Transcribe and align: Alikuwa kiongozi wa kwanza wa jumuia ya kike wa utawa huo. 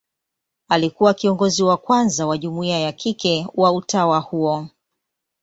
Alikuwa 0.67 1.13
kiongozi 1.13 1.63
wa 1.63 1.77
kwanza 1.77 2.27
wa 2.27 2.37
jumuia 2.37 2.79
ya 2.79 2.91
kike 2.91 3.47
wa 3.55 3.71
utawa 3.71 4.19
huo. 4.19 4.67